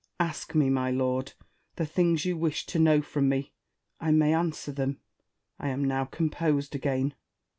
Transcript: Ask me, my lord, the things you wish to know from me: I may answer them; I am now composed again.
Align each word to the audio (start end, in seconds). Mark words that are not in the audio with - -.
Ask 0.19 0.55
me, 0.55 0.71
my 0.71 0.89
lord, 0.89 1.33
the 1.75 1.85
things 1.85 2.25
you 2.25 2.35
wish 2.35 2.65
to 2.65 2.79
know 2.79 3.03
from 3.03 3.29
me: 3.29 3.53
I 3.99 4.09
may 4.09 4.33
answer 4.33 4.71
them; 4.71 4.99
I 5.59 5.67
am 5.69 5.85
now 5.85 6.05
composed 6.05 6.73
again. 6.73 7.13